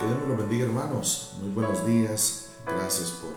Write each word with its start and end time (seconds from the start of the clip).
Que 0.00 0.06
Dios 0.06 0.18
lo 0.26 0.34
bendiga 0.34 0.64
hermanos. 0.64 1.34
Muy 1.42 1.50
buenos 1.50 1.84
días. 1.84 2.46
Gracias 2.64 3.10
por 3.10 3.32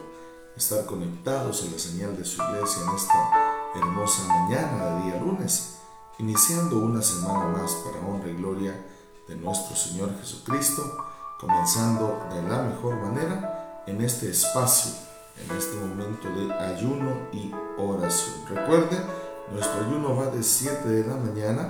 estar 0.55 0.85
conectados 0.85 1.61
en 1.65 1.73
la 1.73 1.77
señal 1.77 2.15
de 2.15 2.23
su 2.23 2.41
iglesia 2.41 2.83
en 2.83 2.95
esta 2.95 3.71
hermosa 3.75 4.23
mañana 4.29 4.85
de 4.85 5.03
día 5.03 5.19
lunes, 5.19 5.79
iniciando 6.19 6.79
una 6.79 7.01
semana 7.01 7.47
más 7.49 7.69
para 7.83 7.99
honra 8.07 8.29
y 8.29 8.35
gloria 8.35 8.81
de 9.27 9.35
nuestro 9.35 9.75
Señor 9.75 10.17
Jesucristo, 10.21 10.83
comenzando 11.37 12.25
de 12.33 12.41
la 12.43 12.61
mejor 12.61 12.95
manera 12.95 13.83
en 13.85 14.01
este 14.01 14.29
espacio, 14.29 14.93
en 15.35 15.57
este 15.57 15.75
momento 15.75 16.29
de 16.29 16.53
ayuno 16.53 17.27
y 17.33 17.51
oración. 17.77 18.35
Recuerde, 18.47 19.01
nuestro 19.51 19.85
ayuno 19.85 20.15
va 20.15 20.27
de 20.27 20.41
7 20.41 20.87
de 20.87 21.07
la 21.09 21.17
mañana 21.17 21.67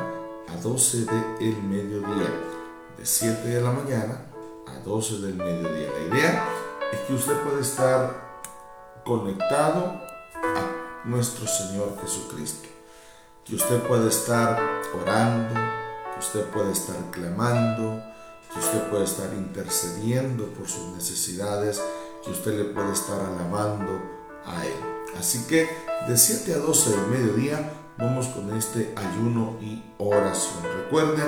a 0.48 0.62
12 0.62 1.06
del 1.40 1.64
mediodía. 1.64 2.30
De 2.96 3.04
7 3.08 3.48
de 3.48 3.60
la 3.60 3.72
mañana 3.72 4.33
a 4.68 4.80
12 4.80 5.20
del 5.20 5.36
mediodía. 5.36 5.90
La 5.92 6.16
idea 6.16 6.46
es 6.92 7.00
que 7.02 7.14
usted 7.14 7.42
puede 7.44 7.62
estar 7.62 8.42
conectado 9.04 10.02
a 10.36 11.06
nuestro 11.06 11.48
Señor 11.48 11.98
Jesucristo. 12.02 12.70
Que 13.44 13.56
usted 13.56 13.82
puede 13.84 14.10
estar 14.10 14.62
orando, 15.02 15.54
que 16.14 16.20
usted 16.20 16.46
puede 16.52 16.72
estar 16.72 16.96
clamando, 17.12 18.02
que 18.54 18.60
usted 18.60 18.90
puede 18.90 19.04
estar 19.04 19.34
intercediendo 19.34 20.48
por 20.54 20.68
sus 20.68 20.96
necesidades, 20.96 21.82
que 22.24 22.32
usted 22.32 22.58
le 22.58 22.66
puede 22.66 22.94
estar 22.94 23.20
alabando 23.20 24.02
a 24.46 24.66
Él. 24.66 24.94
Así 25.18 25.46
que 25.48 25.68
de 26.08 26.18
7 26.18 26.54
a 26.54 26.58
12 26.58 26.90
del 26.92 27.08
mediodía 27.08 27.72
vamos 27.98 28.28
con 28.28 28.56
este 28.56 28.94
ayuno 28.96 29.58
y 29.62 29.84
oración. 29.98 30.64
Recuerde, 30.84 31.24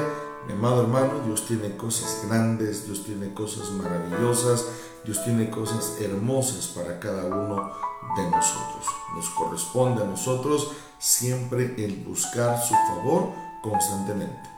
mi 0.47 0.53
amado 0.53 0.83
hermano, 0.83 1.21
Dios 1.25 1.45
tiene 1.47 1.75
cosas 1.75 2.23
grandes, 2.27 2.85
Dios 2.85 3.03
tiene 3.03 3.33
cosas 3.33 3.69
maravillosas, 3.71 4.65
Dios 5.03 5.23
tiene 5.23 5.49
cosas 5.49 5.97
hermosas 5.99 6.67
para 6.67 6.99
cada 6.99 7.25
uno 7.25 7.71
de 8.15 8.29
nosotros. 8.29 8.85
Nos 9.15 9.29
corresponde 9.31 10.03
a 10.03 10.05
nosotros 10.05 10.71
siempre 10.99 11.75
el 11.83 12.03
buscar 12.03 12.61
su 12.61 12.73
favor 12.73 13.29
constantemente. 13.61 14.49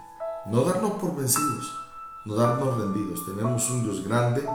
No 0.48 0.64
darnos 0.64 0.94
por 0.94 1.16
vencidos, 1.16 1.72
no 2.26 2.36
darnos 2.36 2.78
rendidos. 2.78 3.26
Tenemos 3.26 3.70
un 3.70 3.84
Dios 3.84 4.04
grande 4.08 4.48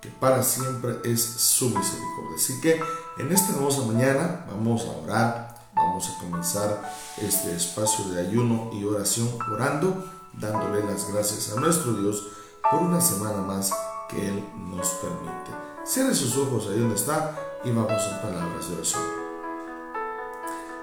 que 0.00 0.08
para 0.08 0.42
siempre 0.42 0.98
es 1.04 1.22
su 1.22 1.66
misericordia. 1.66 2.36
Así 2.36 2.60
que 2.60 2.80
en 3.18 3.32
esta 3.32 3.52
hermosa 3.52 3.82
mañana 3.82 4.46
vamos 4.48 4.84
a 4.86 5.02
orar, 5.02 5.54
vamos 5.74 6.08
a 6.08 6.18
comenzar 6.20 6.92
este 7.18 7.54
espacio 7.54 8.08
de 8.08 8.20
ayuno 8.20 8.70
y 8.72 8.84
oración 8.84 9.28
orando, 9.52 10.04
dándole 10.34 10.84
las 10.84 11.12
gracias 11.12 11.56
a 11.56 11.60
nuestro 11.60 11.92
Dios 11.92 12.26
por 12.70 12.82
una 12.82 13.00
semana 13.00 13.38
más 13.42 13.72
que 14.08 14.28
Él 14.28 14.44
nos 14.56 14.88
permite. 14.88 15.50
Cierre 15.84 16.14
sus 16.14 16.36
ojos 16.36 16.68
ahí 16.68 16.78
donde 16.78 16.96
está 16.96 17.36
y 17.64 17.70
vamos 17.70 18.02
en 18.02 18.20
palabras 18.20 18.68
de 18.68 18.76
oración. 18.76 19.02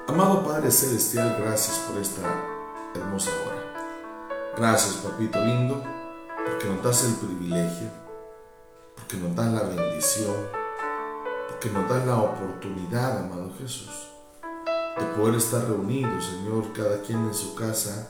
Amado 0.07 0.43
Padre 0.43 0.71
Celestial, 0.71 1.37
gracias 1.39 1.77
por 1.79 2.01
esta 2.01 2.21
hermosa 2.95 3.29
hora. 3.45 3.57
Gracias, 4.57 4.95
papito 4.95 5.39
lindo, 5.43 5.83
porque 6.45 6.67
nos 6.67 6.83
das 6.83 7.03
el 7.03 7.13
privilegio, 7.15 7.89
porque 8.95 9.17
nos 9.17 9.35
das 9.35 9.53
la 9.53 9.63
bendición, 9.63 10.35
porque 11.47 11.69
nos 11.69 11.89
das 11.89 12.05
la 12.05 12.17
oportunidad, 12.17 13.19
amado 13.19 13.51
Jesús, 13.59 14.09
de 14.97 15.05
poder 15.15 15.35
estar 15.35 15.63
reunidos, 15.65 16.25
Señor, 16.25 16.73
cada 16.73 17.01
quien 17.01 17.19
en 17.27 17.33
su 17.33 17.53
casa 17.53 18.09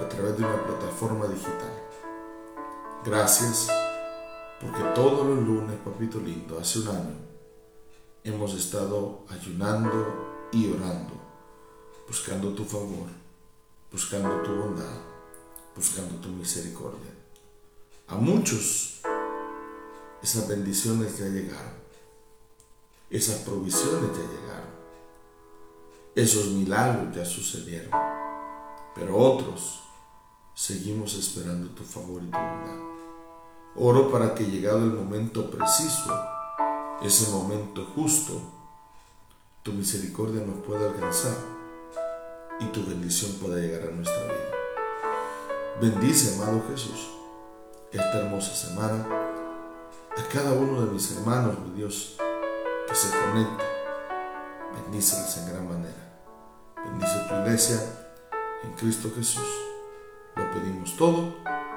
a 0.00 0.08
través 0.08 0.38
de 0.38 0.44
una 0.44 0.64
plataforma 0.64 1.26
digital. 1.26 1.72
Gracias 3.04 3.68
porque 4.60 4.82
todos 4.94 5.26
los 5.26 5.44
lunes, 5.44 5.76
papito 5.84 6.18
lindo, 6.18 6.58
hace 6.60 6.78
un 6.78 6.88
año, 6.88 7.16
hemos 8.22 8.54
estado 8.54 9.24
ayunando 9.28 10.48
y 10.52 10.70
orando, 10.72 11.14
buscando 12.06 12.54
tu 12.54 12.64
favor, 12.64 13.08
buscando 13.90 14.40
tu 14.42 14.54
bondad, 14.54 15.00
buscando 15.74 16.14
tu 16.20 16.28
misericordia. 16.28 17.10
A 18.06 18.14
muchos 18.14 19.00
esas 20.22 20.46
bendiciones 20.46 21.18
ya 21.18 21.26
llegaron, 21.26 21.82
esas 23.10 23.38
provisiones 23.38 24.10
ya 24.12 24.22
llegaron, 24.22 24.72
esos 26.14 26.46
milagros 26.52 27.16
ya 27.16 27.24
sucedieron, 27.24 27.90
pero 28.94 29.16
otros 29.16 29.81
seguimos 30.54 31.14
esperando 31.14 31.70
tu 31.70 31.82
favor 31.82 32.22
y 32.22 32.26
tu 32.26 32.38
bondad. 32.38 32.92
Oro 33.76 34.10
para 34.10 34.34
que 34.34 34.44
llegado 34.44 34.78
el 34.78 34.92
momento 34.92 35.50
preciso, 35.50 36.14
ese 37.02 37.30
momento 37.30 37.86
justo, 37.94 38.40
tu 39.62 39.72
misericordia 39.72 40.44
nos 40.44 40.64
pueda 40.64 40.90
alcanzar 40.90 41.36
y 42.60 42.66
tu 42.66 42.84
bendición 42.84 43.32
pueda 43.40 43.56
llegar 43.56 43.88
a 43.88 43.92
nuestra 43.92 44.22
vida. 44.24 44.52
Bendice, 45.80 46.34
amado 46.36 46.62
Jesús, 46.68 47.08
esta 47.90 48.18
hermosa 48.18 48.54
semana 48.54 49.06
a 50.16 50.28
cada 50.28 50.52
uno 50.52 50.84
de 50.84 50.92
mis 50.92 51.10
hermanos, 51.16 51.58
mi 51.60 51.76
Dios, 51.76 52.16
que 52.86 52.94
se 52.94 53.08
conecta. 53.08 53.64
Bendíceles 54.74 55.38
en 55.38 55.48
gran 55.48 55.68
manera. 55.68 56.20
Bendice 56.84 57.26
tu 57.28 57.34
iglesia 57.36 57.80
en 58.62 58.72
Cristo 58.72 59.10
Jesús. 59.16 59.71
Lo 60.36 60.50
pedimos 60.50 60.96
todo. 60.96 61.34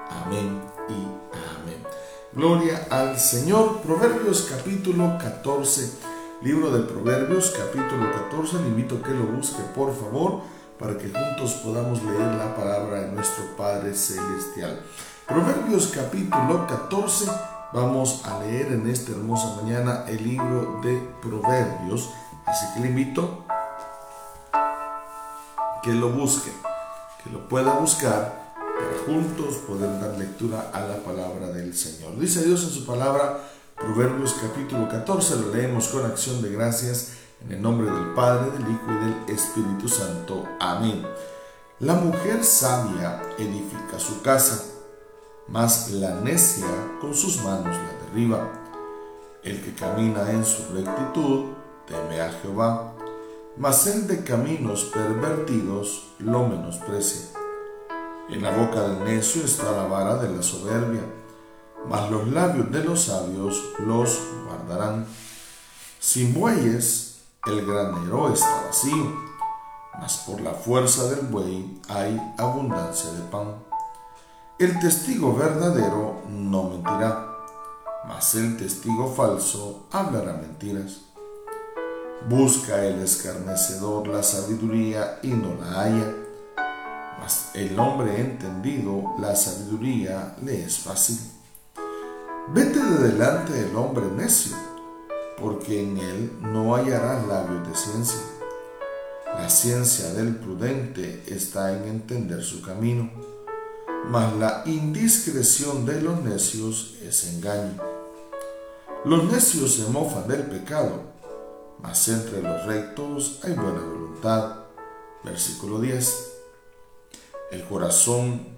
Amén 0.10 0.62
y 0.88 0.94
amén. 0.94 1.84
Gloria 2.32 2.88
al 2.90 3.20
Señor. 3.20 3.82
Proverbios 3.82 4.48
capítulo 4.50 5.18
14. 5.18 6.00
Libro 6.42 6.72
de 6.72 6.84
Proverbios 6.84 7.52
capítulo 7.52 8.10
14. 8.12 8.62
Le 8.62 8.70
invito 8.70 8.96
a 8.96 9.02
que 9.02 9.12
lo 9.12 9.26
busque 9.26 9.62
por 9.76 9.94
favor 9.94 10.42
para 10.80 10.98
que 10.98 11.10
juntos 11.10 11.54
podamos 11.66 12.02
leer 12.04 12.36
la 12.36 12.56
palabra 12.56 13.02
de 13.02 13.12
nuestro 13.12 13.44
Padre 13.58 13.94
Celestial. 13.94 14.82
Proverbios 15.28 15.88
capítulo 15.88 16.66
14. 16.66 17.26
Vamos 17.74 18.26
a 18.26 18.40
leer 18.40 18.72
en 18.72 18.88
esta 18.90 19.12
hermosa 19.12 19.62
mañana 19.62 20.06
el 20.08 20.24
libro 20.24 20.80
de 20.82 20.98
Proverbios. 21.22 22.10
Así 22.46 22.66
que 22.74 22.80
le 22.80 22.88
invito 22.88 23.44
que 25.84 25.92
lo 25.92 26.10
busque, 26.10 26.52
que 27.24 27.30
lo 27.30 27.50
pueda 27.50 27.74
buscar 27.74 28.45
juntos 29.06 29.56
poder 29.68 30.00
dar 30.00 30.18
lectura 30.18 30.72
a 30.74 30.82
la 30.82 30.98
palabra 30.98 31.48
del 31.48 31.76
Señor. 31.76 32.18
Dice 32.20 32.44
Dios 32.44 32.64
en 32.64 32.70
su 32.70 32.86
palabra, 32.86 33.50
Proverbios 33.76 34.36
capítulo 34.42 34.88
14, 34.88 35.36
lo 35.36 35.54
leemos 35.54 35.90
con 35.90 36.06
acción 36.06 36.42
de 36.42 36.52
gracias 36.52 37.14
en 37.44 37.52
el 37.52 37.62
nombre 37.62 37.92
del 37.92 38.14
Padre, 38.14 38.52
del 38.52 38.62
Hijo 38.62 38.86
y 38.88 39.06
del 39.06 39.36
Espíritu 39.36 39.88
Santo. 39.88 40.48
Amén. 40.60 41.06
La 41.80 41.94
mujer 41.94 42.44
sabia 42.44 43.22
edifica 43.38 44.00
su 44.00 44.22
casa, 44.22 44.64
mas 45.48 45.92
la 45.92 46.16
necia 46.22 46.68
con 47.02 47.14
sus 47.14 47.44
manos 47.44 47.76
la 47.78 48.06
derriba. 48.06 48.50
El 49.44 49.62
que 49.62 49.76
camina 49.76 50.32
en 50.32 50.46
su 50.46 50.74
rectitud 50.74 51.52
teme 51.86 52.22
a 52.22 52.32
Jehová, 52.42 52.94
mas 53.58 53.86
el 53.88 54.08
de 54.08 54.24
caminos 54.24 54.86
pervertidos 54.86 56.14
lo 56.20 56.48
menosprecia. 56.48 57.45
En 58.28 58.42
la 58.42 58.50
boca 58.50 58.82
del 58.82 59.04
necio 59.04 59.44
está 59.46 59.72
la 59.72 59.86
vara 59.86 60.16
de 60.16 60.36
la 60.36 60.42
soberbia, 60.42 61.04
mas 61.88 62.10
los 62.10 62.28
labios 62.30 62.72
de 62.72 62.84
los 62.84 63.04
sabios 63.04 63.64
los 63.86 64.20
guardarán. 64.48 65.06
Sin 66.00 66.34
bueyes 66.34 67.20
el 67.46 67.64
granero 67.64 68.34
está 68.34 68.64
vacío, 68.66 69.14
mas 70.00 70.24
por 70.26 70.42
la 70.42 70.54
fuerza 70.54 71.04
del 71.12 71.28
buey 71.28 71.80
hay 71.88 72.20
abundancia 72.40 73.12
de 73.12 73.22
pan. 73.30 73.64
El 74.58 74.80
testigo 74.80 75.36
verdadero 75.36 76.24
no 76.28 76.64
mentirá, 76.64 77.30
mas 78.08 78.34
el 78.34 78.58
testigo 78.58 79.14
falso 79.14 79.86
hablará 79.92 80.34
mentiras. 80.34 81.02
Busca 82.28 82.84
el 82.86 83.04
escarnecedor 83.04 84.08
la 84.08 84.24
sabiduría 84.24 85.20
y 85.22 85.28
no 85.28 85.54
la 85.62 85.82
halla 85.82 86.25
mas 87.20 87.52
el 87.54 87.78
hombre 87.80 88.20
entendido, 88.20 89.16
la 89.20 89.36
sabiduría 89.36 90.36
le 90.44 90.64
es 90.64 90.80
fácil. 90.80 91.20
Vete 92.50 92.80
de 92.80 93.10
delante 93.10 93.54
del 93.54 93.76
hombre 93.76 94.06
necio, 94.16 94.56
porque 95.42 95.82
en 95.82 95.98
él 95.98 96.32
no 96.42 96.76
hallarás 96.76 97.26
labios 97.28 97.68
de 97.68 97.76
ciencia. 97.76 98.20
La 99.26 99.50
ciencia 99.50 100.14
del 100.14 100.36
prudente 100.36 101.24
está 101.28 101.76
en 101.76 101.86
entender 101.86 102.44
su 102.44 102.62
camino, 102.62 103.10
mas 104.10 104.34
la 104.36 104.64
indiscreción 104.66 105.86
de 105.86 106.02
los 106.02 106.22
necios 106.22 106.96
es 107.02 107.34
engaño. 107.34 107.82
Los 109.04 109.26
necios 109.26 109.76
se 109.76 109.90
mofan 109.90 110.28
del 110.28 110.44
pecado, 110.44 111.02
mas 111.82 112.08
entre 112.08 112.42
los 112.42 112.66
rectos 112.66 113.40
hay 113.44 113.54
buena 113.54 113.82
voluntad. 113.82 114.58
Versículo 115.24 115.82
10. 115.82 116.35
El 117.52 117.64
corazón 117.66 118.56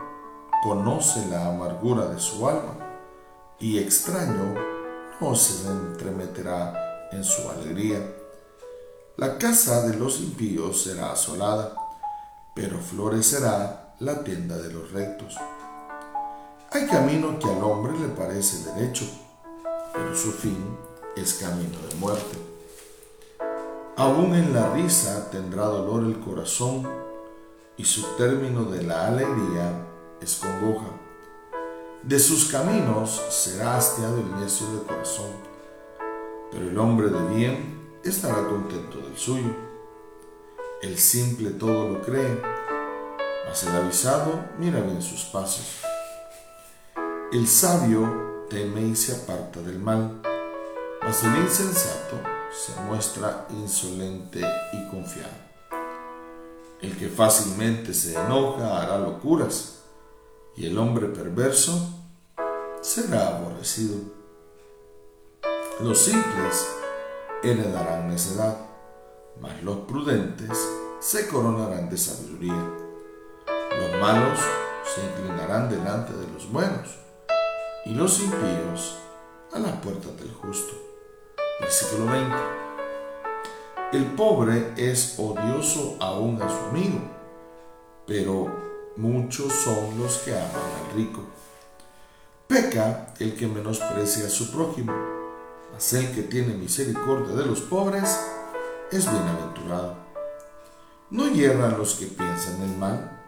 conoce 0.64 1.26
la 1.28 1.48
amargura 1.48 2.06
de 2.06 2.20
su 2.20 2.48
alma, 2.48 2.76
y 3.60 3.80
extraño 3.80 4.56
no 5.20 5.36
se 5.36 5.68
entremeterá 5.68 7.10
en 7.12 7.24
su 7.24 7.50
alegría. 7.50 8.00
La 9.18 9.38
casa 9.38 9.88
de 9.88 9.98
los 9.98 10.20
impíos 10.20 10.84
será 10.84 11.12
asolada, 11.12 11.76
pero 12.54 12.80
florecerá 12.80 13.96
la 14.00 14.24
tienda 14.24 14.58
de 14.58 14.72
los 14.72 14.92
rectos. 14.92 15.36
Hay 16.72 16.86
camino 16.88 17.40
que 17.40 17.50
al 17.50 17.64
hombre 17.64 17.98
le 17.98 18.10
parece 18.10 18.72
derecho, 18.74 19.06
pero 19.94 20.16
su 20.16 20.32
fin 20.32 20.78
es 21.16 21.34
camino 21.36 21.78
de 21.90 21.96
muerte. 21.96 22.38
Aún 23.96 24.36
en 24.36 24.54
la 24.54 24.72
risa 24.74 25.30
tendrá 25.32 25.66
dolor 25.66 26.04
el 26.04 26.20
corazón, 26.20 26.88
y 27.78 27.86
su 27.86 28.02
término 28.18 28.66
de 28.66 28.84
la 28.84 29.08
alegría 29.08 29.86
es 30.20 30.36
congoja. 30.36 30.88
De 32.04 32.20
sus 32.20 32.46
caminos 32.46 33.22
será 33.30 33.78
hastiado 33.78 34.18
el 34.18 34.40
necio 34.40 34.68
de 34.74 34.84
corazón, 34.84 35.32
pero 36.52 36.68
el 36.70 36.78
hombre 36.78 37.10
de 37.10 37.36
bien 37.36 38.00
estará 38.04 38.48
contento 38.48 38.98
del 38.98 39.18
suyo. 39.18 39.56
El 40.82 40.98
simple 40.98 41.52
todo 41.52 41.90
lo 41.90 42.02
cree, 42.02 42.42
mas 43.48 43.64
el 43.64 43.76
avisado 43.76 44.46
mira 44.58 44.80
bien 44.82 45.02
sus 45.02 45.26
pasos. 45.26 45.82
El 47.32 47.48
sabio 47.48 48.46
teme 48.50 48.82
y 48.82 48.96
se 48.96 49.16
aparta 49.16 49.62
del 49.62 49.80
mal, 49.80 50.22
mas 51.02 51.24
el 51.24 51.36
insensato 51.38 52.18
se 52.52 52.80
muestra 52.82 53.46
insolente 53.50 54.40
y 54.74 54.90
confiado. 54.90 55.47
El 56.82 56.96
que 56.96 57.10
fácilmente 57.10 57.92
se 57.94 58.14
enoja 58.14 58.82
hará 58.82 59.00
locuras, 59.00 59.82
y 60.56 60.68
el 60.68 60.78
hombre 60.78 61.08
perverso 61.08 61.90
será 62.82 63.38
aborrecido. 63.38 63.96
Los 65.82 65.98
simples 65.98 66.68
heredarán 67.42 68.10
necedad, 68.10 68.58
mas 69.42 69.62
los 69.64 69.78
prudentes 69.88 70.58
se 71.00 71.28
coronarán 71.28 71.90
de 71.90 71.98
sabiduría. 71.98 72.74
Los 73.48 74.00
malos 74.00 74.40
se 74.96 75.04
inclinarán 75.04 75.70
delante 75.70 76.14
de 76.14 76.28
los 76.32 76.52
buenos, 76.52 77.00
y 77.86 77.94
los 77.96 78.20
impíos 78.20 78.98
a 79.52 79.60
las 79.60 79.74
puertas 79.82 80.16
del 80.18 80.32
justo. 80.32 80.74
Versículo 81.60 82.12
20. 82.12 82.57
El 83.94 84.04
pobre 84.04 84.74
es 84.76 85.18
odioso 85.18 85.96
aún 86.02 86.42
a 86.42 86.50
su 86.50 86.66
amigo, 86.66 87.00
pero 88.06 88.94
muchos 88.98 89.54
son 89.54 89.98
los 89.98 90.18
que 90.18 90.34
aman 90.34 90.52
al 90.52 90.94
rico. 90.94 91.22
Peca 92.48 93.14
el 93.18 93.38
que 93.38 93.48
menosprecia 93.48 94.26
a 94.26 94.30
su 94.30 94.52
prójimo, 94.52 94.92
mas 95.72 95.94
el 95.94 96.14
que 96.14 96.24
tiene 96.24 96.54
misericordia 96.56 97.34
de 97.34 97.46
los 97.46 97.62
pobres 97.62 98.20
es 98.92 99.10
bienaventurado. 99.10 99.96
No 101.10 101.30
hierran 101.30 101.78
los 101.78 101.96
que 101.96 102.08
piensan 102.08 102.62
el 102.64 102.78
mal, 102.78 103.26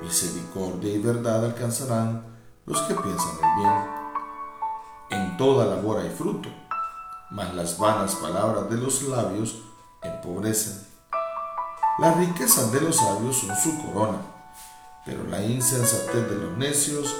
misericordia 0.00 0.94
y 0.94 0.98
verdad 0.98 1.46
alcanzarán 1.46 2.24
los 2.64 2.80
que 2.82 2.94
piensan 2.94 3.38
el 3.42 3.60
bien. 3.60 3.84
En 5.10 5.36
toda 5.36 5.66
labor 5.66 5.98
hay 5.98 6.10
fruto, 6.10 6.48
mas 7.32 7.52
las 7.56 7.76
vanas 7.76 8.14
palabras 8.14 8.70
de 8.70 8.76
los 8.76 9.02
labios 9.02 9.62
empobrecen. 10.06 10.86
Las 11.98 12.16
riquezas 12.16 12.72
de 12.72 12.80
los 12.80 12.96
sabios 12.96 13.36
son 13.38 13.56
su 13.56 13.82
corona 13.82 14.36
pero 15.06 15.22
la 15.22 15.40
insensatez 15.40 16.28
de 16.28 16.34
los 16.34 16.58
necios 16.58 17.14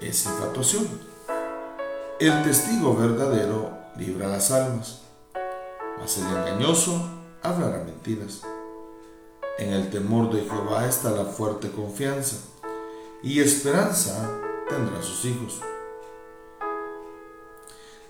es 0.00 0.26
infatuación. 0.26 0.86
El 2.18 2.42
testigo 2.42 2.96
verdadero 2.96 3.70
libra 3.96 4.26
las 4.26 4.50
almas, 4.50 5.02
mas 5.98 6.18
el 6.18 6.26
engañoso 6.26 7.08
hablará 7.40 7.84
mentiras. 7.84 8.42
En 9.58 9.72
el 9.72 9.90
temor 9.90 10.32
de 10.32 10.42
Jehová 10.42 10.86
está 10.86 11.10
la 11.10 11.24
fuerte 11.24 11.70
confianza, 11.70 12.36
y 13.22 13.40
esperanza 13.40 14.28
tendrá 14.68 15.00
sus 15.00 15.24
hijos. 15.24 15.60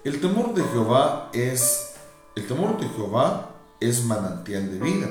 El 0.02 0.18
temor 0.20 0.54
de 0.54 0.64
Jehová 0.64 1.28
es 1.34 1.94
el 2.36 2.46
temor 2.46 2.78
de 2.78 2.88
Jehová 2.88 3.50
es 3.80 4.04
manantial 4.04 4.70
de 4.70 4.78
vida 4.78 5.08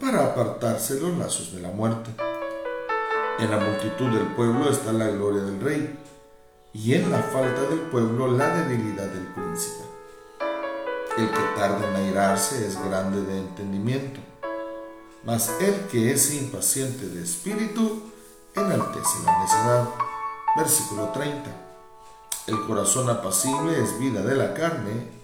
para 0.00 0.24
apartarse 0.24 1.00
los 1.00 1.16
lazos 1.16 1.52
de 1.54 1.60
la 1.62 1.70
muerte. 1.70 2.10
En 3.38 3.50
la 3.50 3.58
multitud 3.58 4.10
del 4.10 4.26
pueblo 4.34 4.68
está 4.68 4.92
la 4.92 5.08
gloria 5.08 5.42
del 5.42 5.60
rey, 5.60 5.98
y 6.72 6.94
en 6.94 7.10
la 7.10 7.22
falta 7.22 7.62
del 7.62 7.80
pueblo 7.82 8.32
la 8.32 8.48
debilidad 8.64 9.06
del 9.06 9.26
príncipe. 9.28 9.84
El 11.16 11.30
que 11.30 11.40
tarda 11.56 11.88
en 11.88 11.96
airarse 11.96 12.66
es 12.66 12.76
grande 12.84 13.22
de 13.22 13.38
entendimiento, 13.38 14.20
mas 15.24 15.48
el 15.60 15.74
que 15.86 16.10
es 16.10 16.34
impaciente 16.34 17.06
de 17.06 17.22
espíritu 17.22 18.02
enaltece 18.56 19.22
la 19.24 19.38
necedad. 19.40 19.88
Versículo 20.56 21.10
30. 21.10 21.50
El 22.48 22.60
corazón 22.66 23.08
apacible 23.08 23.80
es 23.80 23.98
vida 23.98 24.22
de 24.22 24.34
la 24.34 24.52
carne, 24.52 25.23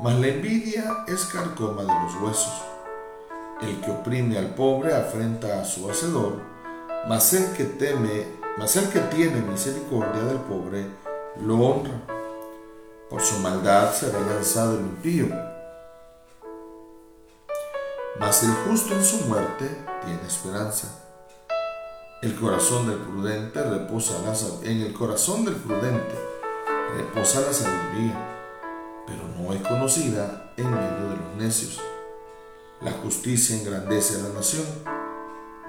mas 0.00 0.18
la 0.18 0.28
envidia 0.28 1.04
es 1.06 1.24
carcoma 1.26 1.82
de 1.82 1.88
los 1.88 2.14
huesos. 2.22 2.62
El 3.62 3.80
que 3.80 3.90
oprime 3.90 4.38
al 4.38 4.54
pobre 4.54 4.94
afrenta 4.94 5.60
a 5.60 5.64
su 5.64 5.88
hacedor, 5.88 6.34
mas 7.08 7.32
el 7.32 7.52
que 7.52 7.64
teme, 7.64 8.26
mas 8.58 8.76
el 8.76 8.88
que 8.90 9.00
tiene 9.00 9.40
misericordia 9.40 10.22
del 10.22 10.38
pobre, 10.38 10.86
lo 11.40 11.58
honra. 11.58 12.02
Por 13.08 13.22
su 13.22 13.38
maldad 13.38 13.92
será 13.92 14.20
lanzado 14.20 14.74
el 14.74 14.80
impío. 14.80 15.26
Mas 18.18 18.42
el 18.42 18.50
justo 18.68 18.94
en 18.94 19.04
su 19.04 19.18
muerte 19.26 19.68
tiene 20.04 20.26
esperanza. 20.26 20.88
El 22.22 22.34
corazón 22.34 22.88
del 22.88 22.98
prudente 22.98 23.62
reposa 23.62 24.14
la, 24.24 24.68
en 24.68 24.80
el 24.80 24.92
corazón 24.92 25.44
del 25.44 25.54
prudente 25.54 26.14
reposa 26.96 27.42
la 27.42 27.52
sabiduría, 27.52 28.35
pero 29.06 29.22
no 29.38 29.52
es 29.52 29.62
conocida 29.62 30.52
en 30.56 30.70
medio 30.70 31.10
de 31.10 31.16
los 31.16 31.36
necios. 31.38 31.80
La 32.80 32.92
justicia 32.92 33.56
engrandece 33.56 34.20
a 34.20 34.28
la 34.28 34.34
nación 34.34 34.64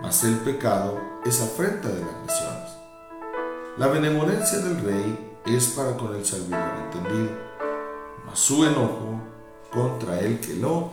mas 0.02 0.24
el 0.24 0.36
pecado 0.38 1.00
es 1.26 1.42
afrenta 1.42 1.88
de 1.88 2.02
las 2.02 2.16
naciones. 2.26 2.70
La 3.78 3.88
benevolencia 3.88 4.60
del 4.60 4.80
rey 4.82 5.40
es 5.46 5.68
para 5.70 5.98
con 5.98 6.16
el 6.16 6.26
servidor 6.26 6.72
entendido, 6.86 7.32
mas 8.26 8.40
su 8.40 8.64
enojo 8.64 9.20
contra 9.72 10.20
el 10.20 10.40
que 10.40 10.54
lo 10.56 10.92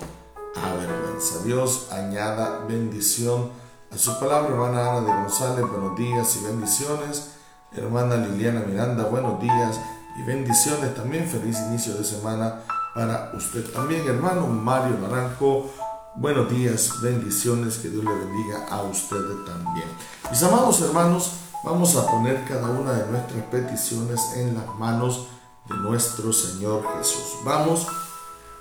avergüenza. 0.56 1.42
Dios 1.44 1.88
añada 1.92 2.64
bendición 2.66 3.50
a 3.90 3.98
su 3.98 4.18
palabra, 4.18 4.50
hermana 4.50 4.90
Ana 4.90 5.00
de 5.00 5.12
González, 5.12 5.70
buenos 5.70 5.96
días 5.96 6.36
y 6.36 6.46
bendiciones. 6.46 7.30
Hermana 7.76 8.16
Liliana 8.16 8.60
Miranda, 8.60 9.04
buenos 9.04 9.40
días 9.40 9.80
y 10.16 10.23
bendiciones 10.23 10.94
también. 10.94 11.28
Feliz 11.28 11.59
inicio 11.68 11.94
de 11.94 12.04
semana 12.04 12.61
para 12.94 13.33
usted 13.35 13.64
también, 13.73 14.06
hermano 14.06 14.47
Mario 14.47 14.99
Naranjo. 14.99 15.71
Buenos 16.16 16.49
días, 16.49 17.00
bendiciones, 17.02 17.78
que 17.78 17.88
Dios 17.88 18.04
le 18.04 18.14
bendiga 18.14 18.66
a 18.71 18.83
ustedes 18.83 19.44
también. 19.44 19.88
Mis 20.30 20.42
amados 20.44 20.80
hermanos, 20.80 21.33
vamos 21.64 21.97
a 21.97 22.06
poner 22.06 22.44
cada 22.44 22.71
una 22.71 22.92
de 22.92 23.11
nuestras 23.11 23.42
peticiones 23.47 24.21
en 24.37 24.54
las 24.54 24.66
manos 24.78 25.26
de 25.68 25.76
nuestro 25.76 26.33
Señor 26.33 26.85
Jesús. 26.99 27.38
Vamos 27.44 27.88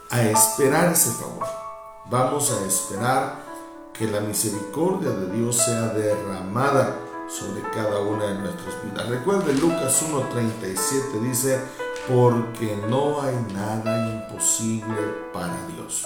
a 0.10 0.22
esperar 0.24 0.92
ese 0.92 1.12
favor. 1.12 1.46
Vamos 2.10 2.52
a 2.52 2.66
esperar 2.66 3.44
que 3.94 4.08
la 4.08 4.20
misericordia 4.22 5.12
de 5.12 5.38
Dios 5.38 5.58
sea 5.58 5.90
derramada 5.90 6.96
sobre 7.34 7.62
cada 7.72 8.00
una 8.00 8.26
de 8.28 8.36
nuestras 8.36 8.84
vidas. 8.84 9.10
Recuerde 9.10 9.54
Lucas 9.56 10.04
1.37 10.04 11.20
dice, 11.22 11.60
porque 12.08 12.78
no 12.88 13.22
hay 13.22 13.36
nada 13.54 14.08
imposible 14.08 14.98
para 15.34 15.56
Dios. 15.68 16.06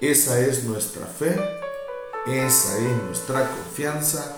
Esa 0.00 0.40
es 0.40 0.64
nuestra 0.64 1.04
fe, 1.04 1.38
esa 2.26 2.78
es 2.78 3.02
nuestra 3.04 3.50
confianza 3.50 4.36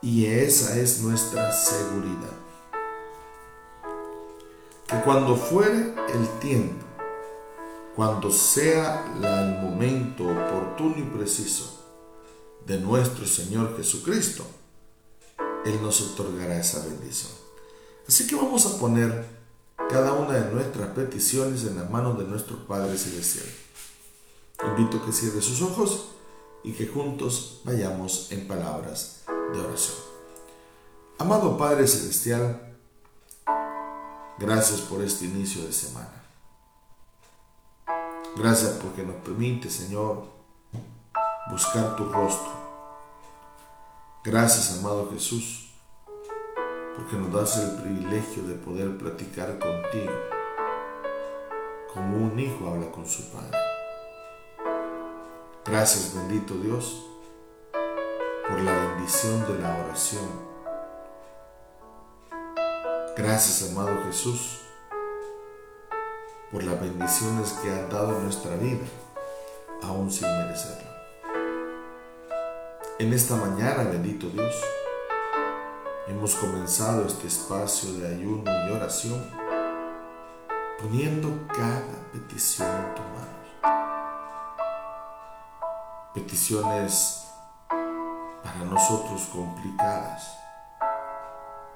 y 0.00 0.26
esa 0.26 0.78
es 0.78 1.00
nuestra 1.00 1.52
seguridad. 1.52 2.30
Que 4.86 5.00
cuando 5.00 5.36
fuere 5.36 5.94
el 6.14 6.28
tiempo, 6.40 6.86
cuando 7.96 8.30
sea 8.30 9.04
el 9.16 9.58
momento 9.58 10.24
oportuno 10.24 10.94
y 10.98 11.02
preciso 11.02 11.76
de 12.66 12.78
nuestro 12.78 13.26
Señor 13.26 13.76
Jesucristo, 13.76 14.44
Él 15.64 15.82
nos 15.82 16.00
otorgará 16.00 16.58
esa 16.58 16.84
bendición. 16.84 17.32
Así 18.08 18.26
que 18.26 18.36
vamos 18.36 18.66
a 18.66 18.78
poner 18.78 19.26
cada 19.88 20.12
una 20.12 20.34
de 20.34 20.52
nuestras 20.52 20.88
peticiones 20.90 21.64
en 21.64 21.76
las 21.76 21.90
manos 21.90 22.18
de 22.18 22.24
nuestro 22.24 22.66
Padre 22.66 22.96
Celestial. 22.96 23.46
Invito 24.64 25.04
que 25.04 25.12
cierre 25.12 25.40
sus 25.40 25.62
ojos 25.62 26.10
y 26.62 26.72
que 26.72 26.86
juntos 26.86 27.60
vayamos 27.64 28.30
en 28.32 28.46
palabras 28.46 29.22
de 29.26 29.60
oración. 29.60 29.96
Amado 31.18 31.56
Padre 31.56 31.86
Celestial, 31.86 32.70
Gracias 34.40 34.80
por 34.80 35.02
este 35.02 35.26
inicio 35.26 35.62
de 35.66 35.72
semana. 35.72 36.24
Gracias 38.34 38.70
porque 38.82 39.02
nos 39.02 39.16
permite, 39.16 39.68
Señor, 39.68 40.24
buscar 41.50 41.94
tu 41.94 42.04
rostro. 42.04 42.59
Gracias, 44.22 44.78
amado 44.78 45.08
Jesús, 45.10 45.70
porque 46.94 47.16
nos 47.16 47.32
das 47.32 47.56
el 47.56 47.80
privilegio 47.80 48.42
de 48.42 48.54
poder 48.54 48.98
platicar 48.98 49.58
contigo, 49.58 50.12
como 51.94 52.26
un 52.26 52.38
hijo 52.38 52.68
habla 52.68 52.92
con 52.92 53.06
su 53.06 53.30
padre. 53.30 53.56
Gracias, 55.64 56.14
bendito 56.14 56.52
Dios, 56.52 57.02
por 57.72 58.60
la 58.60 58.88
bendición 58.88 59.40
de 59.46 59.58
la 59.58 59.78
oración. 59.86 60.28
Gracias, 63.16 63.70
amado 63.70 64.04
Jesús, 64.04 64.60
por 66.52 66.62
las 66.62 66.78
bendiciones 66.78 67.52
que 67.54 67.70
has 67.70 67.90
dado 67.90 68.20
nuestra 68.20 68.54
vida, 68.56 68.84
aún 69.82 70.10
sin 70.10 70.28
merecerlo. 70.28 70.89
En 73.00 73.14
esta 73.14 73.34
mañana, 73.34 73.84
bendito 73.84 74.28
Dios, 74.28 74.54
hemos 76.06 76.34
comenzado 76.34 77.06
este 77.06 77.28
espacio 77.28 77.94
de 77.94 78.06
ayuno 78.14 78.44
y 78.44 78.72
oración 78.72 79.24
poniendo 80.78 81.30
cada 81.48 82.12
petición 82.12 82.68
en 82.68 82.94
tus 82.94 83.04
manos. 83.06 83.48
Peticiones 86.12 87.26
para 88.44 88.64
nosotros 88.66 89.30
complicadas, 89.32 90.36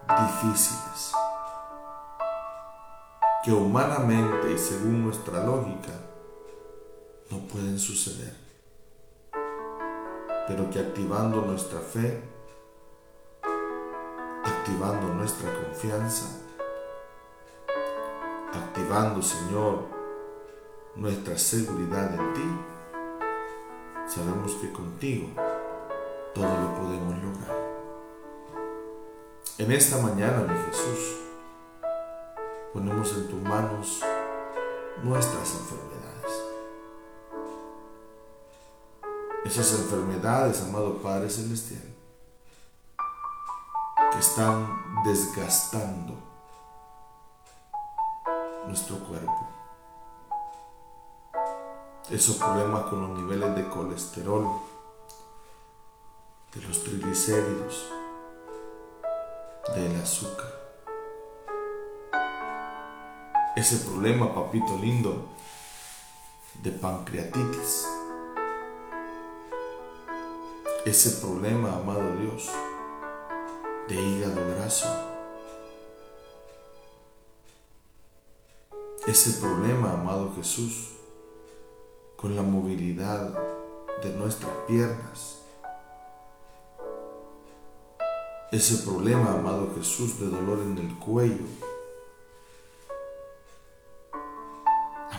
difíciles 0.06 1.10
que 3.42 3.50
humanamente 3.50 4.52
y 4.52 4.58
según 4.58 5.04
nuestra 5.04 5.42
lógica 5.42 5.92
no 7.30 7.38
pueden 7.48 7.78
suceder, 7.78 8.43
pero 10.46 10.68
que 10.70 10.78
activando 10.78 11.40
nuestra 11.42 11.80
fe, 11.80 12.22
activando 14.44 15.08
nuestra 15.14 15.50
confianza, 15.52 16.26
activando, 18.52 19.22
Señor, 19.22 19.84
nuestra 20.96 21.38
seguridad 21.38 22.14
en 22.14 22.34
ti, 22.34 22.48
sabemos 24.06 24.52
que 24.54 24.72
contigo 24.72 25.28
todo 26.34 26.44
lo 26.44 26.74
podemos 26.74 27.14
lograr. 27.22 27.64
En 29.56 29.72
esta 29.72 29.98
mañana, 29.98 30.40
mi 30.40 30.58
Jesús, 30.66 31.20
ponemos 32.72 33.12
en 33.16 33.28
tus 33.28 33.40
manos 33.40 34.02
nuestras 35.02 35.54
enfermedades. 35.54 36.03
Esas 39.44 39.72
enfermedades, 39.72 40.62
amado 40.62 40.98
Padre 41.02 41.28
Celestial, 41.28 41.82
que 44.12 44.18
están 44.18 45.02
desgastando 45.04 46.14
nuestro 48.66 48.98
cuerpo. 49.00 49.48
Esos 52.10 52.36
problemas 52.36 52.84
con 52.84 53.00
los 53.02 53.18
niveles 53.18 53.54
de 53.54 53.68
colesterol, 53.68 54.60
de 56.54 56.62
los 56.62 56.82
triglicéridos, 56.82 57.90
del 59.74 60.00
azúcar 60.00 60.64
ese 63.54 63.76
problema, 63.78 64.34
papito 64.34 64.76
lindo, 64.78 65.28
de 66.62 66.72
pancreatitis. 66.72 67.86
Ese 70.84 71.20
problema, 71.20 71.76
amado 71.76 72.16
Dios, 72.20 72.50
de 73.88 73.94
hígado 73.94 74.40
graso. 74.54 74.86
Ese 79.06 79.40
problema, 79.40 79.92
amado 79.92 80.32
Jesús, 80.36 80.90
con 82.16 82.36
la 82.36 82.42
movilidad 82.42 83.32
de 84.02 84.10
nuestras 84.10 84.52
piernas. 84.66 85.38
Ese 88.52 88.84
problema, 88.84 89.32
amado 89.32 89.72
Jesús, 89.74 90.20
de 90.20 90.26
dolor 90.26 90.60
en 90.60 90.78
el 90.78 90.98
cuello 90.98 91.44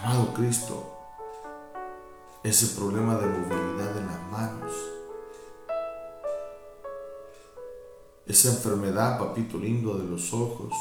Amado 0.05 0.33
Cristo, 0.35 0.83
ese 2.43 2.79
problema 2.79 3.15
de 3.15 3.25
movilidad 3.25 3.97
en 3.97 4.05
las 4.05 4.21
manos, 4.29 4.71
esa 8.35 8.49
enfermedad, 8.49 9.17
papito 9.17 9.57
lindo, 9.57 9.97
de 9.97 10.03
los 10.03 10.33
ojos, 10.33 10.73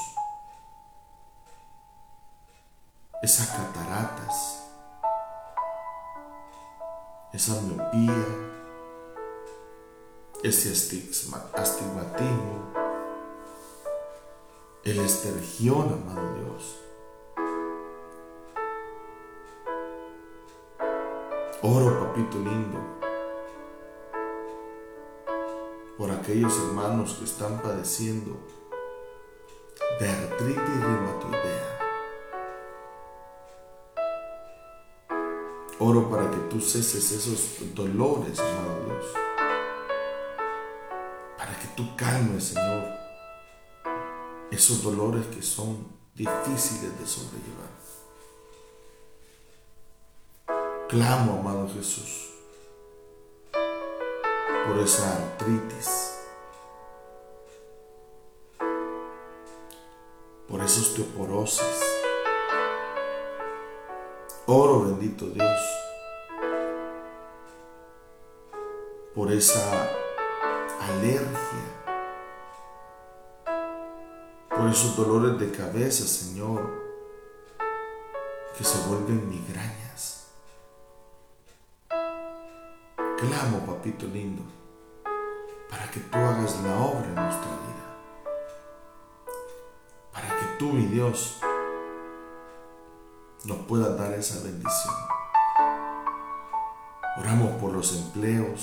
esas 3.22 3.46
cataratas, 3.46 4.64
esa 7.32 7.60
miopía, 7.60 8.26
ese 10.42 10.72
astigmatismo, 10.72 12.72
el 14.82 14.98
estergión, 14.98 15.92
amado 15.92 16.34
Dios. 16.34 16.80
Oro, 21.62 22.08
papito 22.08 22.38
lindo, 22.38 23.03
por 25.96 26.10
aquellos 26.10 26.52
hermanos 26.58 27.14
que 27.14 27.24
están 27.24 27.60
padeciendo 27.62 28.36
de 30.00 30.08
artritis 30.08 30.80
reumatoidea. 30.80 31.74
Oro 35.78 36.10
para 36.10 36.30
que 36.30 36.36
tú 36.48 36.60
ceses 36.60 37.12
esos 37.12 37.74
dolores, 37.74 38.38
amado 38.40 38.84
Dios. 38.86 39.04
Para 41.36 41.58
que 41.58 41.68
tú 41.76 41.94
calmes, 41.96 42.44
Señor, 42.44 42.84
esos 44.50 44.82
dolores 44.82 45.26
que 45.26 45.42
son 45.42 45.88
difíciles 46.14 46.98
de 46.98 47.06
sobrellevar. 47.06 47.74
Clamo, 50.88 51.40
amado 51.40 51.68
Jesús, 51.74 52.33
por 54.66 54.78
esa 54.78 55.16
artritis, 55.16 56.18
por 60.48 60.60
esa 60.62 60.80
osteoporosis. 60.80 61.80
Oro, 64.46 64.86
bendito 64.86 65.26
Dios, 65.26 65.60
por 69.14 69.30
esa 69.32 69.90
alergia, 70.80 71.66
por 74.48 74.68
esos 74.70 74.96
dolores 74.96 75.38
de 75.38 75.50
cabeza, 75.50 76.06
Señor, 76.06 76.70
que 78.56 78.64
se 78.64 78.78
vuelven 78.88 79.28
migrañas. 79.28 80.23
Clamo, 83.26 83.60
papito 83.64 84.06
lindo, 84.06 84.42
para 85.70 85.90
que 85.90 85.98
tú 85.98 86.18
hagas 86.18 86.60
la 86.60 86.76
obra 86.76 87.06
en 87.06 87.14
nuestra 87.14 87.48
vida. 87.48 87.86
Para 90.12 90.28
que 90.28 90.44
tú, 90.58 90.66
mi 90.66 90.84
Dios, 90.84 91.40
nos 93.44 93.56
puedas 93.66 93.96
dar 93.96 94.12
esa 94.12 94.44
bendición. 94.44 94.94
Oramos 97.16 97.52
por 97.62 97.72
los 97.72 97.96
empleos, 97.96 98.60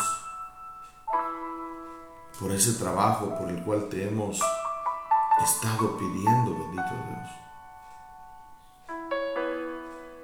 por 2.39 2.51
ese 2.51 2.73
trabajo 2.73 3.35
por 3.39 3.49
el 3.49 3.63
cual 3.63 3.89
te 3.89 4.07
hemos 4.07 4.39
estado 5.43 5.97
pidiendo, 5.97 6.53
bendito 6.53 6.91
Dios. 7.09 7.29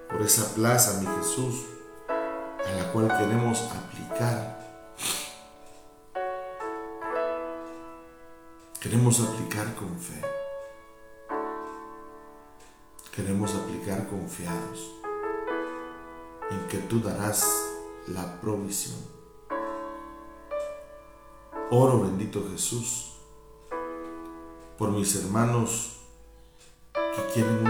Por 0.10 0.22
esa 0.22 0.54
plaza, 0.54 1.02
mi 1.02 1.08
Jesús, 1.18 1.77
a 2.68 2.76
la 2.76 2.92
cual 2.92 3.08
queremos 3.08 3.70
aplicar. 3.72 4.58
Queremos 8.80 9.20
aplicar 9.20 9.74
con 9.76 9.98
fe. 10.00 10.22
Queremos 13.16 13.56
aplicar 13.56 14.08
confiados 14.08 14.92
en 16.52 16.68
que 16.68 16.78
tú 16.78 17.00
darás 17.02 17.46
la 18.08 18.40
provisión. 18.40 19.00
Oro 21.70 22.02
bendito 22.02 22.48
Jesús 22.52 23.18
por 24.78 24.92
mis 24.92 25.16
hermanos 25.16 26.00
que 26.94 27.34
quieren 27.34 27.64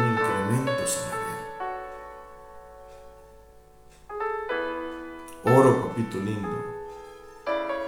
Lindo, 6.15 6.63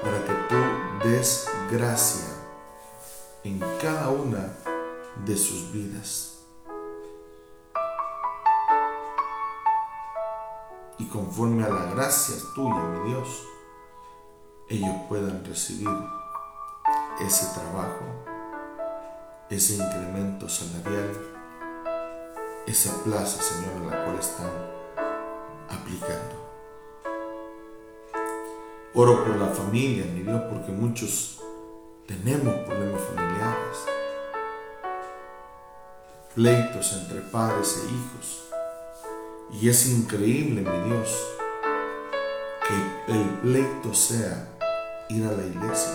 para 0.01 0.25
que 0.25 0.33
tú 0.49 1.07
des 1.07 1.49
gracia 1.71 2.25
en 3.45 3.59
cada 3.81 4.09
una 4.09 4.53
de 5.25 5.37
sus 5.37 5.71
vidas. 5.71 6.43
Y 10.97 11.05
conforme 11.05 11.63
a 11.63 11.69
la 11.69 11.85
gracia 11.91 12.35
tuya, 12.53 12.75
mi 12.75 13.09
Dios, 13.09 13.47
ellos 14.67 14.95
puedan 15.07 15.43
recibir 15.45 15.89
ese 17.21 17.57
trabajo, 17.57 18.03
ese 19.49 19.75
incremento 19.75 20.49
salarial, 20.49 21.17
esa 22.67 23.01
plaza, 23.03 23.41
Señor, 23.41 23.93
a 23.93 23.95
la 23.95 24.05
cual 24.05 24.19
están 24.19 24.51
aplicando. 25.69 26.38
Oro 28.95 29.23
por 29.23 29.35
la 29.35 29.45
familia, 29.45 30.03
mi 30.05 30.23
Dios, 30.23 30.41
porque 30.51 30.71
muchos 30.71 31.39
tenemos 32.07 32.55
problemas 32.65 32.99
familiares, 33.01 33.77
pleitos 36.33 36.93
entre 36.93 37.21
padres 37.21 37.83
e 37.83 37.93
hijos. 37.93 38.49
Y 39.61 39.69
es 39.69 39.87
increíble, 39.91 40.61
mi 40.61 40.89
Dios, 40.89 41.23
que 42.67 43.13
el 43.13 43.29
pleito 43.41 43.93
sea 43.93 44.49
ir 45.09 45.23
a 45.23 45.33
la 45.33 45.45
iglesia. 45.45 45.93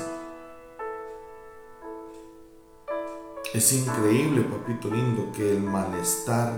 Es 3.53 3.73
increíble, 3.73 4.43
papito 4.43 4.89
lindo, 4.89 5.33
que 5.33 5.51
el 5.51 5.63
malestar 5.65 6.53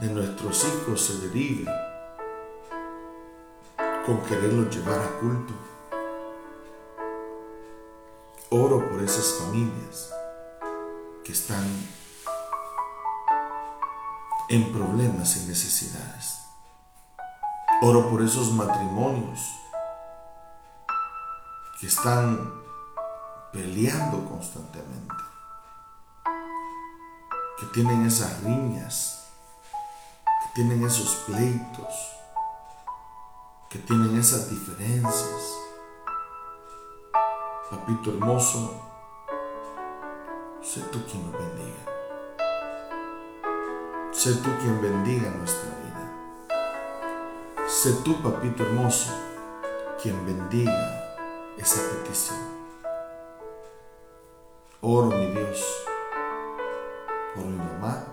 de 0.00 0.06
nuestros 0.10 0.64
hijos 0.64 1.00
se 1.00 1.26
derive 1.26 1.89
con 4.10 4.22
quererlos 4.22 4.74
llevar 4.74 4.98
a 4.98 5.20
culto. 5.20 5.54
Oro 8.50 8.90
por 8.90 9.00
esas 9.04 9.38
familias 9.38 10.12
que 11.24 11.30
están 11.30 11.64
en 14.48 14.72
problemas 14.72 15.36
y 15.36 15.46
necesidades. 15.46 16.40
Oro 17.82 18.10
por 18.10 18.22
esos 18.22 18.52
matrimonios 18.52 19.48
que 21.80 21.86
están 21.86 22.52
peleando 23.52 24.28
constantemente, 24.28 25.14
que 27.60 27.66
tienen 27.66 28.04
esas 28.06 28.42
riñas, 28.42 29.28
que 30.24 30.54
tienen 30.56 30.84
esos 30.84 31.14
pleitos, 31.28 32.19
que 33.70 33.78
tienen 33.78 34.18
esas 34.18 34.50
diferencias. 34.50 35.56
Papito 37.70 38.10
hermoso, 38.10 38.82
sé 40.60 40.80
tú 40.90 40.98
quien 41.06 41.30
nos 41.30 41.40
bendiga. 41.40 41.78
Sé 44.10 44.34
tú 44.34 44.50
quien 44.60 44.82
bendiga 44.82 45.30
nuestra 45.30 45.70
vida. 45.84 47.68
Sé 47.68 47.92
tú, 48.04 48.20
papito 48.20 48.64
hermoso, 48.64 49.12
quien 50.02 50.26
bendiga 50.26 51.54
esa 51.56 51.80
petición. 51.92 52.40
Oro, 54.80 55.16
mi 55.16 55.26
Dios, 55.26 55.64
por 57.36 57.44
mi 57.44 57.56
mamá, 57.56 58.04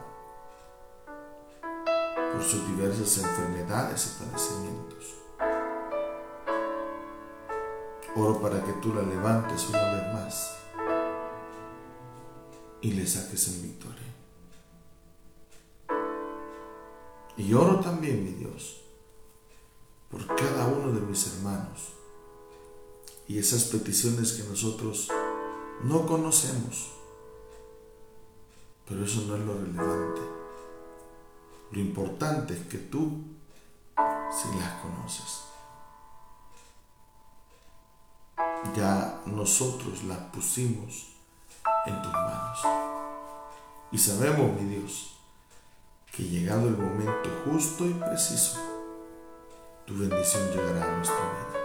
por 2.31 2.43
sus 2.43 2.67
diversas 2.67 3.17
enfermedades 3.23 4.05
y 4.05 4.23
padecimientos. 4.23 5.16
Oro 8.17 8.41
para 8.41 8.63
que 8.63 8.73
tú 8.73 8.93
la 8.93 9.03
levantes 9.03 9.69
una 9.69 9.93
vez 9.93 10.13
más 10.13 10.57
y 12.81 12.91
le 12.93 13.05
saques 13.05 13.47
en 13.49 13.61
victoria. 13.61 14.07
Y 17.37 17.53
oro 17.53 17.79
también, 17.79 18.23
mi 18.23 18.31
Dios, 18.31 18.81
por 20.09 20.25
cada 20.35 20.65
uno 20.65 20.91
de 20.91 21.01
mis 21.01 21.27
hermanos 21.27 21.93
y 23.27 23.37
esas 23.37 23.65
peticiones 23.65 24.33
que 24.33 24.49
nosotros 24.49 25.09
no 25.83 26.07
conocemos. 26.07 26.93
Pero 28.87 29.05
eso 29.05 29.21
no 29.27 29.35
es 29.35 29.45
lo 29.45 29.53
relevante. 29.53 30.21
Lo 31.71 31.79
importante 31.79 32.55
es 32.55 32.65
que 32.65 32.79
tú 32.79 33.21
si 33.95 34.57
las 34.57 34.81
conoces. 34.81 35.46
Ya 38.75 39.21
nosotros 39.25 40.03
las 40.03 40.19
pusimos 40.31 41.07
en 41.85 42.01
tus 42.01 42.11
manos. 42.11 42.59
Y 43.91 43.97
sabemos, 43.97 44.59
mi 44.59 44.69
Dios, 44.69 45.15
que 46.11 46.23
llegado 46.23 46.67
el 46.67 46.77
momento 46.77 47.29
justo 47.45 47.85
y 47.85 47.93
preciso, 47.93 48.59
tu 49.85 49.97
bendición 49.97 50.51
llegará 50.51 50.83
a 50.83 50.95
nuestra 50.97 51.15
vida. 51.15 51.59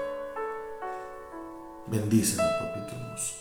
Bendícenos, 1.88 2.52
papito 2.60 2.96
hermoso. 2.96 3.34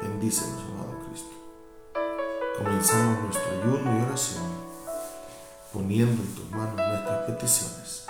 Bendícenos, 0.00 0.60
amado 0.72 0.94
Cristo. 1.06 1.34
Comenzamos 2.56 3.24
nuestro 3.24 3.50
ayuno 3.50 3.98
y 3.98 4.02
oración 4.04 4.68
poniendo 5.72 6.22
en 6.22 6.34
tus 6.34 6.50
manos 6.50 6.76
nuestras 6.76 7.26
peticiones. 7.26 8.07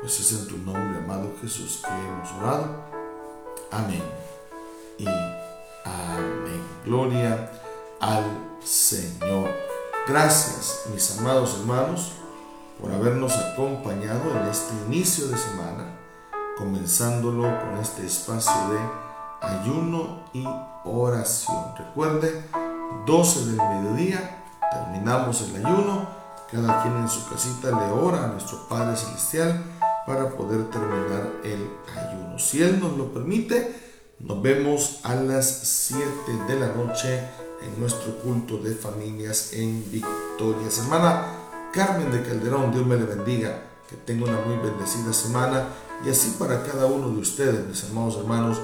Pues 0.00 0.18
es 0.20 0.32
en 0.32 0.48
tu 0.48 0.58
nombre, 0.58 0.98
amado 0.98 1.32
Jesús, 1.40 1.82
que 1.84 1.90
hemos 1.90 2.32
orado. 2.32 2.84
Amén. 3.70 4.02
Y 4.98 5.06
amén. 5.06 6.62
Gloria 6.84 7.50
al 8.00 8.24
Señor. 8.64 9.50
Gracias, 10.08 10.86
mis 10.92 11.18
amados 11.18 11.58
hermanos, 11.60 12.12
por 12.80 12.90
habernos 12.90 13.36
acompañado 13.36 14.30
en 14.40 14.48
este 14.48 14.72
inicio 14.86 15.28
de 15.28 15.36
semana 15.36 16.00
comenzándolo 16.60 17.42
con 17.58 17.78
este 17.80 18.04
espacio 18.04 18.52
de 18.68 19.46
ayuno 19.46 20.24
y 20.34 20.46
oración. 20.84 21.74
Recuerde, 21.76 22.44
12 23.06 23.46
del 23.46 23.56
mediodía, 23.56 24.44
terminamos 24.70 25.40
el 25.40 25.64
ayuno, 25.64 26.06
cada 26.52 26.82
quien 26.82 26.96
en 26.98 27.08
su 27.08 27.26
casita 27.30 27.68
le 27.68 27.90
ora 27.92 28.24
a 28.24 28.26
nuestro 28.26 28.68
Padre 28.68 28.94
Celestial 28.94 29.64
para 30.06 30.30
poder 30.30 30.70
terminar 30.70 31.30
el 31.44 31.68
ayuno. 31.96 32.38
Si 32.38 32.62
Él 32.62 32.80
nos 32.80 32.96
lo 32.96 33.12
permite, 33.12 33.74
nos 34.20 34.42
vemos 34.42 35.00
a 35.04 35.14
las 35.14 35.48
7 35.48 36.04
de 36.48 36.60
la 36.60 36.68
noche 36.68 37.20
en 37.62 37.80
nuestro 37.80 38.16
culto 38.18 38.58
de 38.58 38.74
familias 38.74 39.52
en 39.52 39.84
Victoria. 39.90 40.68
Hermana 40.78 41.26
Carmen 41.72 42.10
de 42.10 42.22
Calderón, 42.22 42.72
Dios 42.72 42.86
me 42.86 42.96
le 42.96 43.04
bendiga, 43.04 43.62
que 43.88 43.96
tenga 43.96 44.24
una 44.24 44.40
muy 44.40 44.56
bendecida 44.56 45.12
semana 45.12 45.68
y 46.04 46.10
así 46.10 46.36
para 46.38 46.62
cada 46.62 46.86
uno 46.86 47.10
de 47.10 47.20
ustedes, 47.20 47.66
mis 47.66 47.84
amados 47.84 48.16
hermanos, 48.18 48.58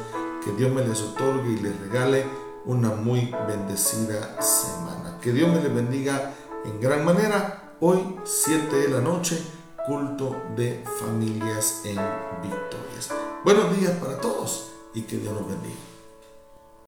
que 0.44 0.52
Dios 0.52 0.72
me 0.72 0.86
les 0.86 1.00
otorgue 1.02 1.52
y 1.52 1.58
les 1.58 1.78
regale 1.80 2.24
una 2.64 2.90
muy 2.90 3.32
bendecida 3.46 4.40
semana. 4.42 5.18
Que 5.20 5.32
Dios 5.32 5.48
me 5.48 5.62
les 5.62 5.74
bendiga 5.74 6.34
en 6.64 6.80
gran 6.80 7.04
manera. 7.04 7.74
Hoy, 7.80 7.98
7 8.24 8.74
de 8.74 8.88
la 8.88 9.00
noche, 9.00 9.40
culto 9.86 10.34
de 10.56 10.82
familias 10.98 11.82
en 11.84 11.96
victorias. 12.42 13.10
Buenos 13.44 13.78
días 13.78 13.92
para 14.00 14.20
todos 14.20 14.72
y 14.92 15.02
que 15.02 15.16
Dios 15.18 15.32
los 15.32 15.46
bendiga. 15.46 15.95